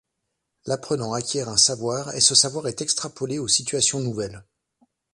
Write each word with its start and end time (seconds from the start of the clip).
L'apprenant 0.65 1.13
acquiert 1.13 1.47
un 1.47 1.57
savoir 1.57 2.15
et 2.15 2.21
ce 2.21 2.33
savoir 2.33 2.67
est 2.67 2.81
extrapolé 2.81 3.37
aux 3.37 3.47
situations 3.47 3.99
nouvelles. 3.99 4.43